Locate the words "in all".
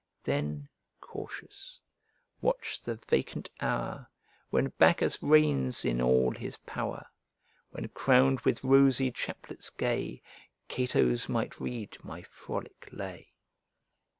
5.85-6.31